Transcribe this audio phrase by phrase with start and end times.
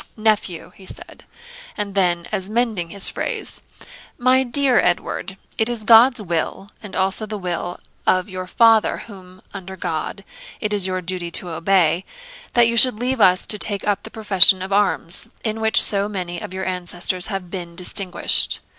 [0.17, 1.25] 'Nephew,' he said;
[1.77, 3.61] and then, as mending his phrase,
[4.17, 7.77] 'My dear Edward, it is God's will, and also the will
[8.07, 10.23] of your father, whom, under God,
[10.59, 12.03] it is your duty to obey,
[12.53, 16.09] that you should leave us to take up the profession of arms, in which so
[16.09, 18.59] many of your ancestors have been distinguished.